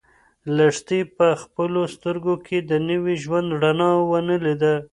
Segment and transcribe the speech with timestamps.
[0.55, 4.75] لښتې په خپلو سترګو کې د نوي ژوند رڼا ونه لیده.